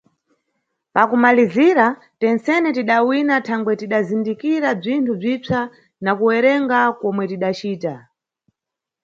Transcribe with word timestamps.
Pakumalizira, 0.95 1.87
tentsene 2.21 2.69
tidawina 2.77 3.35
thangwe 3.47 3.73
tidazindikira 3.81 4.69
bzinthu 4.79 5.13
bzipsa 5.21 5.59
na 6.03 6.11
kuwerenga 6.17 6.77
komwe 6.99 7.23
tidacita. 7.31 7.93